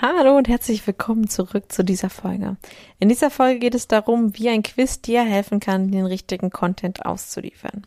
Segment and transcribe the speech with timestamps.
[0.00, 2.56] Hallo und herzlich willkommen zurück zu dieser Folge.
[3.00, 7.04] In dieser Folge geht es darum, wie ein Quiz dir helfen kann, den richtigen Content
[7.04, 7.84] auszuliefern.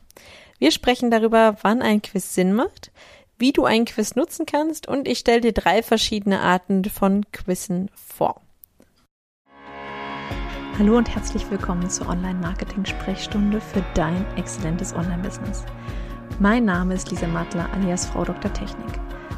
[0.60, 2.92] Wir sprechen darüber, wann ein Quiz Sinn macht,
[3.38, 7.90] wie du einen Quiz nutzen kannst und ich stelle dir drei verschiedene Arten von Quizzen
[7.96, 8.42] vor.
[10.78, 15.64] Hallo und herzlich willkommen zur Online-Marketing-Sprechstunde für dein exzellentes Online-Business.
[16.40, 18.52] Mein Name ist Lisa Mattler alias Frau Dr.
[18.52, 19.00] Technik.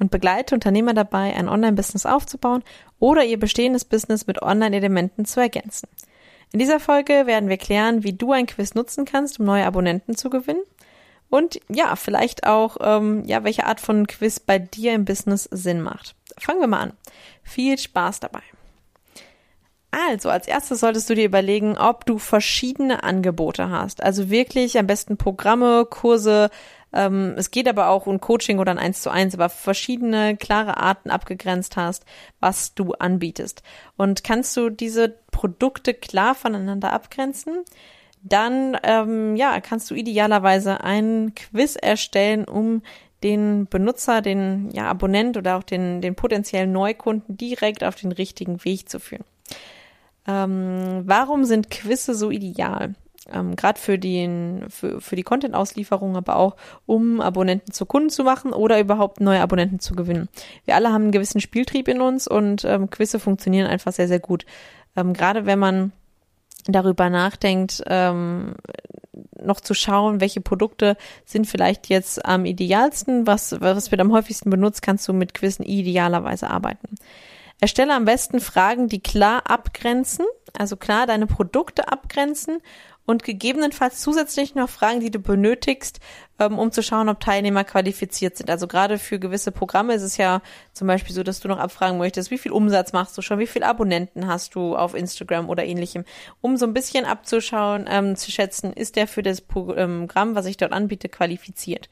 [0.00, 2.64] und begleite Unternehmer dabei, ein Online-Business aufzubauen
[2.98, 5.88] oder ihr bestehendes Business mit Online-Elementen zu ergänzen.
[6.52, 10.16] In dieser Folge werden wir klären, wie du ein Quiz nutzen kannst, um neue Abonnenten
[10.16, 10.62] zu gewinnen.
[11.28, 15.80] Und ja, vielleicht auch, ähm, ja, welche Art von Quiz bei dir im Business Sinn
[15.80, 16.16] macht.
[16.38, 16.92] Fangen wir mal an.
[17.44, 18.42] Viel Spaß dabei.
[19.92, 24.02] Also, als erstes solltest du dir überlegen, ob du verschiedene Angebote hast.
[24.02, 26.50] Also wirklich am besten Programme, Kurse,
[26.92, 30.76] ähm, es geht aber auch um Coaching oder ein 1 zu 1, aber verschiedene klare
[30.76, 32.04] Arten abgegrenzt hast,
[32.40, 33.62] was du anbietest.
[33.96, 37.64] Und kannst du diese Produkte klar voneinander abgrenzen?
[38.22, 42.82] Dann ähm, ja, kannst du idealerweise einen Quiz erstellen, um
[43.22, 48.64] den Benutzer, den ja, Abonnent oder auch den, den potenziellen Neukunden direkt auf den richtigen
[48.64, 49.24] Weg zu führen.
[50.26, 52.94] Ähm, warum sind Quizze so ideal?
[53.32, 58.24] Ähm, gerade für, den, für, für die Content-Auslieferung, aber auch um Abonnenten zu Kunden zu
[58.24, 60.28] machen oder überhaupt neue Abonnenten zu gewinnen.
[60.64, 64.20] Wir alle haben einen gewissen Spieltrieb in uns und ähm, Quizze funktionieren einfach sehr, sehr
[64.20, 64.46] gut.
[64.96, 65.92] Ähm, gerade wenn man
[66.66, 68.54] darüber nachdenkt, ähm,
[69.42, 74.50] noch zu schauen, welche Produkte sind vielleicht jetzt am idealsten, was, was wird am häufigsten
[74.50, 76.96] benutzt, kannst du mit Quizzen idealerweise arbeiten.
[77.60, 80.24] Erstelle am besten Fragen, die klar abgrenzen,
[80.58, 82.58] also klar deine Produkte abgrenzen
[83.06, 86.00] und gegebenenfalls zusätzlich noch Fragen, die du benötigst,
[86.38, 88.50] ähm, um zu schauen, ob Teilnehmer qualifiziert sind.
[88.50, 91.98] Also gerade für gewisse Programme ist es ja zum Beispiel so, dass du noch abfragen
[91.98, 95.64] möchtest, wie viel Umsatz machst du schon, wie viele Abonnenten hast du auf Instagram oder
[95.64, 96.04] ähnlichem,
[96.40, 100.56] um so ein bisschen abzuschauen, ähm, zu schätzen, ist der für das Programm, was ich
[100.56, 101.88] dort anbiete, qualifiziert.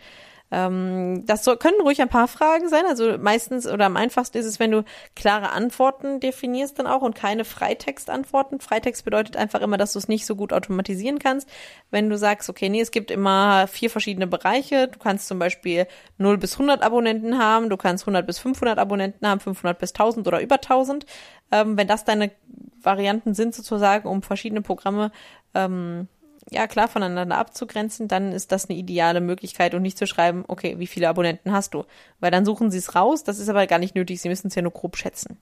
[0.50, 2.84] Ähm, das so, können ruhig ein paar Fragen sein.
[2.88, 7.14] Also meistens oder am einfachsten ist es, wenn du klare Antworten definierst dann auch und
[7.14, 8.60] keine Freitextantworten.
[8.60, 11.48] Freitext bedeutet einfach immer, dass du es nicht so gut automatisieren kannst.
[11.90, 14.88] Wenn du sagst, okay, nee, es gibt immer vier verschiedene Bereiche.
[14.88, 15.86] Du kannst zum Beispiel
[16.16, 20.26] 0 bis 100 Abonnenten haben, du kannst 100 bis 500 Abonnenten haben, 500 bis 1000
[20.26, 21.04] oder über 1000.
[21.50, 22.30] Ähm, wenn das deine
[22.80, 25.10] Varianten sind sozusagen, um verschiedene Programme
[25.54, 26.08] ähm,
[26.50, 30.78] ja klar voneinander abzugrenzen, dann ist das eine ideale Möglichkeit und nicht zu schreiben, okay,
[30.78, 31.84] wie viele Abonnenten hast du?
[32.20, 34.54] Weil dann suchen sie es raus, das ist aber gar nicht nötig, sie müssen es
[34.54, 35.38] ja nur grob schätzen.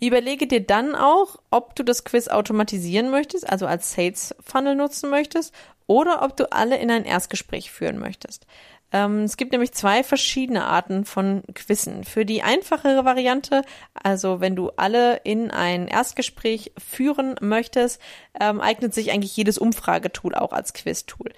[0.00, 5.10] Überlege dir dann auch, ob du das Quiz automatisieren möchtest, also als Sales Funnel nutzen
[5.10, 5.54] möchtest,
[5.86, 8.46] oder ob du alle in ein Erstgespräch führen möchtest.
[8.92, 12.04] Ähm, es gibt nämlich zwei verschiedene Arten von Quizzen.
[12.04, 13.62] Für die einfachere Variante,
[13.94, 18.00] also wenn du alle in ein Erstgespräch führen möchtest,
[18.38, 21.32] ähm, eignet sich eigentlich jedes Umfragetool auch als Quiz-Tool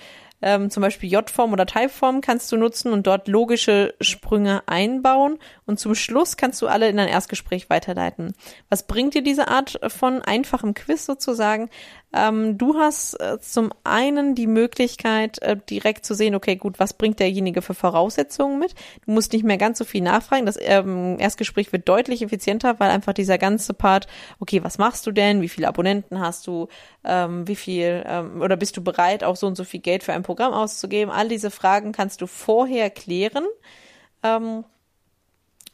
[0.44, 5.80] ähm, zum Beispiel J-Form oder Typeform kannst du nutzen und dort logische Sprünge einbauen und
[5.80, 8.34] zum Schluss kannst du alle in ein Erstgespräch weiterleiten.
[8.68, 11.70] Was bringt dir diese Art von einfachem Quiz sozusagen?
[12.12, 16.92] Ähm, du hast äh, zum einen die Möglichkeit, äh, direkt zu sehen, okay, gut, was
[16.92, 18.74] bringt derjenige für Voraussetzungen mit?
[19.04, 20.46] Du musst nicht mehr ganz so viel nachfragen.
[20.46, 24.06] Das ähm, Erstgespräch wird deutlich effizienter, weil einfach dieser ganze Part,
[24.38, 25.40] okay, was machst du denn?
[25.40, 26.68] Wie viele Abonnenten hast du?
[27.02, 30.12] Ähm, wie viel, ähm, oder bist du bereit, auch so und so viel Geld für
[30.12, 31.12] ein Programm Programm auszugeben.
[31.12, 33.44] All diese Fragen kannst du vorher klären.
[34.24, 34.64] Ähm,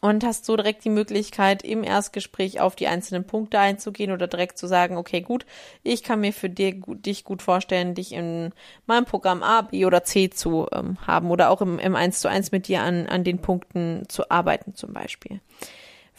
[0.03, 4.56] und hast so direkt die Möglichkeit, im Erstgespräch auf die einzelnen Punkte einzugehen oder direkt
[4.56, 5.44] zu sagen, okay, gut,
[5.82, 8.52] ich kann mir für dich, dich gut vorstellen, dich in
[8.87, 12.29] meinem Programm A, B oder C zu ähm, haben oder auch im, im 1 zu
[12.29, 15.40] 1 mit dir an, an den Punkten zu arbeiten zum Beispiel.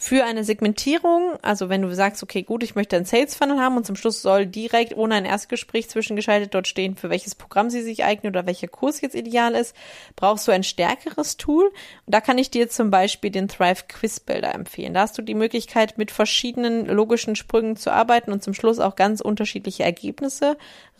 [0.04, 3.76] Für eine Segmentierung, also wenn du sagst, okay, gut, ich möchte einen Sales Funnel haben
[3.76, 7.82] und zum Schluss soll direkt ohne ein Erstgespräch zwischengeschaltet dort stehen, für welches Programm sie
[7.82, 9.76] sich eignen oder welcher Kurs jetzt ideal ist,
[10.16, 11.66] brauchst du ein stärkeres Tool.
[11.66, 11.72] Und
[12.12, 14.92] da kann ich dir zum Beispiel den Thrive Quiz Builder empfehlen.
[14.92, 18.96] Da hast du die Möglichkeit, mit verschiedenen logischen Sprüngen zu arbeiten und zum Schluss auch
[18.96, 20.56] ganz unterschiedliche Ergebnisse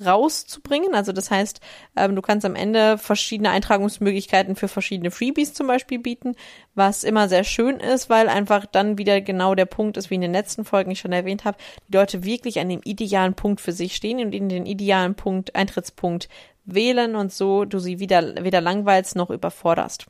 [0.07, 0.95] rauszubringen.
[0.95, 1.61] Also das heißt,
[1.97, 6.37] ähm, du kannst am Ende verschiedene Eintragungsmöglichkeiten für verschiedene Freebies zum Beispiel bieten,
[6.77, 10.21] was immer sehr schön ist, weil einfach dann wieder genau der Punkt ist, wie in
[10.21, 11.59] den letzten Folgen ich schon erwähnt habe,
[11.89, 15.55] die Leute wirklich an dem idealen Punkt für sich stehen und in den idealen Punkt,
[15.55, 16.29] Eintrittspunkt
[16.65, 20.07] wählen und so du sie wieder, weder langweilst noch überforderst.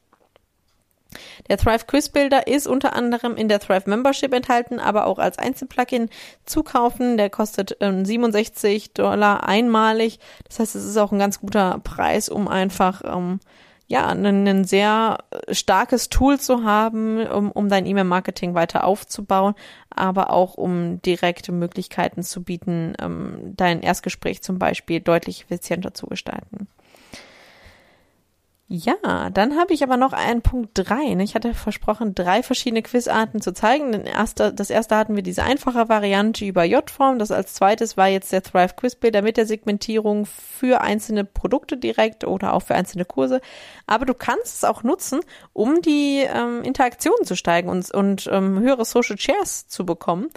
[1.49, 5.39] Der Thrive Quiz Builder ist unter anderem in der Thrive Membership enthalten, aber auch als
[5.39, 6.09] Einzelplugin
[6.45, 7.17] zu kaufen.
[7.17, 10.19] Der kostet ähm, 67 Dollar einmalig.
[10.49, 13.41] Das heißt, es ist auch ein ganz guter Preis, um einfach ähm,
[13.89, 15.19] ja, ein, ein sehr
[15.51, 19.55] starkes Tool zu haben, um, um dein E-Mail-Marketing weiter aufzubauen,
[19.91, 26.07] aber auch um direkte Möglichkeiten zu bieten, ähm, dein Erstgespräch zum Beispiel deutlich effizienter zu
[26.07, 26.69] gestalten.
[28.75, 31.13] Ja, dann habe ich aber noch einen Punkt drei.
[31.13, 31.25] Ne?
[31.25, 34.07] Ich hatte versprochen, drei verschiedene Quizarten zu zeigen.
[34.35, 37.19] Das erste hatten wir diese einfache Variante über J-Form.
[37.19, 41.77] Das als zweites war jetzt der Thrive Quiz Builder mit der Segmentierung für einzelne Produkte
[41.77, 43.43] direkt oder auch für einzelne Kurse.
[43.87, 45.21] Aber du kannst es auch nutzen,
[45.53, 50.31] um die ähm, Interaktion zu steigen und, und ähm, höhere Social Shares zu bekommen.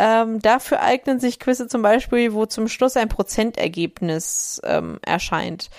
[0.00, 5.70] Ähm, dafür eignen sich Quizze zum Beispiel, wo zum Schluss ein Prozentergebnis ähm, erscheint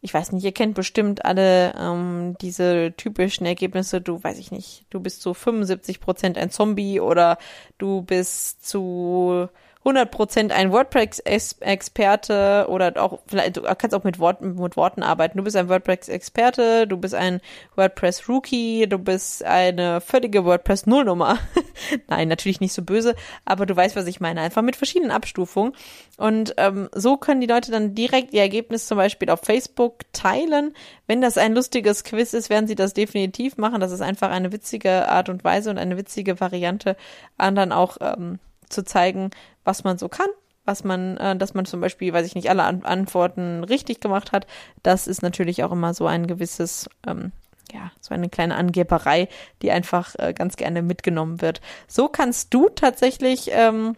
[0.00, 4.86] ich weiß nicht, ihr kennt bestimmt alle ähm, diese typischen Ergebnisse, du weiß ich nicht,
[4.90, 7.38] du bist zu 75 Prozent ein Zombie oder
[7.78, 9.48] du bist zu
[9.86, 15.38] 100% ein WordPress-Experte oder auch, vielleicht, du kannst auch mit Worten, mit Worten arbeiten.
[15.38, 17.40] Du bist ein WordPress-Experte, du bist ein
[17.76, 21.38] WordPress-Rookie, du bist eine völlige WordPress-Nullnummer.
[22.08, 24.40] Nein, natürlich nicht so böse, aber du weißt, was ich meine.
[24.40, 25.72] Einfach mit verschiedenen Abstufungen.
[26.16, 30.74] Und ähm, so können die Leute dann direkt ihr Ergebnis zum Beispiel auf Facebook teilen.
[31.06, 33.80] Wenn das ein lustiges Quiz ist, werden sie das definitiv machen.
[33.80, 36.96] Das ist einfach eine witzige Art und Weise und eine witzige Variante,
[37.38, 39.30] anderen auch ähm, zu zeigen,
[39.66, 40.28] was man so kann,
[40.64, 44.32] was man, äh, dass man zum Beispiel, weiß ich nicht, alle An Antworten richtig gemacht
[44.32, 44.46] hat.
[44.82, 47.32] Das ist natürlich auch immer so ein gewisses, ähm,
[47.72, 49.28] ja, so eine kleine Angeberei,
[49.62, 51.60] die einfach äh, ganz gerne mitgenommen wird.
[51.88, 53.96] So kannst du tatsächlich ähm,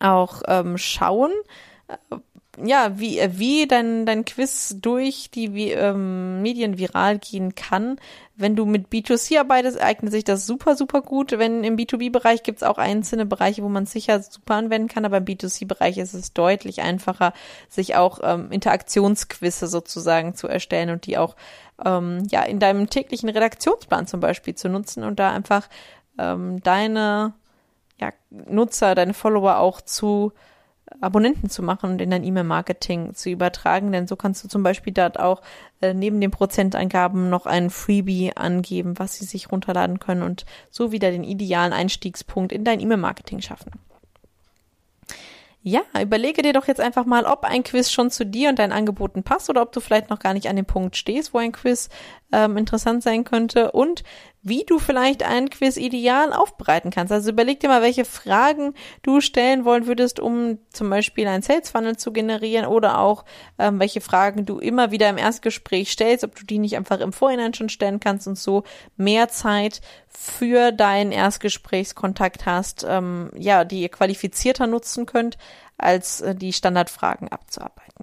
[0.00, 1.32] auch ähm, schauen,
[1.88, 2.16] äh,
[2.64, 8.00] ja, wie, äh, wie dein, dein Quiz durch die ähm, Medien viral gehen kann.
[8.36, 11.32] Wenn du mit B2C arbeitest, eignet sich das super, super gut.
[11.32, 15.18] Wenn im B2B-Bereich gibt es auch einzelne Bereiche, wo man sicher super anwenden kann, aber
[15.18, 17.32] im B2C-Bereich ist es deutlich einfacher,
[17.68, 21.36] sich auch ähm, Interaktionsquizze sozusagen zu erstellen und die auch
[21.84, 25.68] ähm, ja in deinem täglichen Redaktionsplan zum Beispiel zu nutzen und da einfach
[26.18, 27.34] ähm, deine
[28.00, 30.32] ja, Nutzer, deine Follower auch zu
[31.00, 34.92] Abonnenten zu machen und in dein E-Mail-Marketing zu übertragen, denn so kannst du zum Beispiel
[34.92, 35.42] dort auch
[35.80, 40.92] äh, neben den Prozentangaben noch ein Freebie angeben, was sie sich runterladen können und so
[40.92, 43.72] wieder den idealen Einstiegspunkt in dein E-Mail-Marketing schaffen.
[45.62, 48.72] Ja, überlege dir doch jetzt einfach mal, ob ein Quiz schon zu dir und deinen
[48.72, 51.52] Angeboten passt oder ob du vielleicht noch gar nicht an dem Punkt stehst, wo ein
[51.52, 51.88] Quiz
[52.32, 54.04] ähm, interessant sein könnte und
[54.42, 57.12] wie du vielleicht ein Quiz ideal aufbereiten kannst.
[57.12, 61.70] Also überleg dir mal, welche Fragen du stellen wollen würdest, um zum Beispiel ein Sales
[61.70, 63.24] Funnel zu generieren oder auch
[63.58, 67.12] ähm, welche Fragen du immer wieder im Erstgespräch stellst, ob du die nicht einfach im
[67.12, 68.64] Vorhinein schon stellen kannst und so
[68.96, 75.36] mehr Zeit für deinen Erstgesprächskontakt hast, ähm, ja, die ihr qualifizierter nutzen könnt,
[75.76, 77.97] als äh, die Standardfragen abzuarbeiten.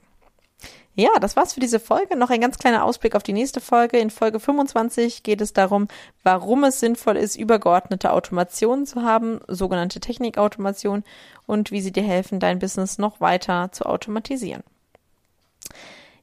[0.97, 2.15] Ja, das war's für diese Folge.
[2.15, 3.97] Noch ein ganz kleiner Ausblick auf die nächste Folge.
[3.97, 5.89] In Folge 25 geht es darum,
[6.23, 11.03] warum es sinnvoll ist, übergeordnete Automationen zu haben, sogenannte Technikautomation
[11.47, 14.63] und wie sie dir helfen, dein Business noch weiter zu automatisieren.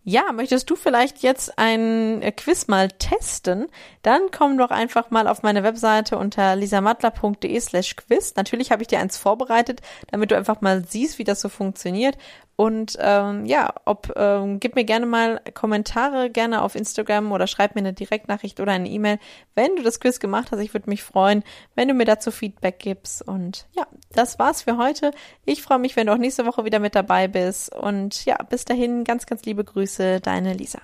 [0.05, 3.69] Ja, möchtest du vielleicht jetzt ein äh, Quiz mal testen?
[4.03, 8.35] Dann komm doch einfach mal auf meine Webseite unter lisamattler.de slash quiz.
[8.35, 12.19] Natürlich habe ich dir eins vorbereitet, damit du einfach mal siehst, wie das so funktioniert.
[12.57, 17.75] Und ähm, ja, ob ähm, gib mir gerne mal Kommentare, gerne auf Instagram oder schreib
[17.75, 19.19] mir eine Direktnachricht oder eine E-Mail,
[19.55, 20.61] wenn du das Quiz gemacht hast.
[20.61, 21.43] Ich würde mich freuen,
[21.75, 23.27] wenn du mir dazu Feedback gibst.
[23.27, 25.13] Und ja, das war's für heute.
[25.45, 27.75] Ich freue mich, wenn du auch nächste Woche wieder mit dabei bist.
[27.75, 30.81] Und ja, bis dahin ganz, ganz liebe Grüße, deine Lisa.